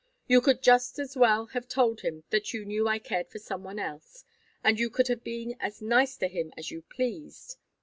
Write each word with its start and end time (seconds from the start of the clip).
You 0.25 0.41
could 0.41 0.63
just 0.63 0.97
as 0.97 1.15
well 1.15 1.45
have 1.53 1.67
told 1.67 2.01
him 2.01 2.23
that 2.31 2.55
you 2.55 2.65
knew 2.65 2.87
I 2.87 2.97
cared 2.97 3.29
for 3.29 3.37
some 3.37 3.63
one 3.63 3.77
else, 3.77 4.25
and 4.63 4.79
you 4.79 4.89
could 4.89 5.07
have 5.09 5.23
been 5.23 5.55
as 5.59 5.79
nice 5.79 6.17
to 6.17 6.27
him 6.27 6.51
as 6.57 6.71
you 6.71 6.81
pleased. 6.81 7.57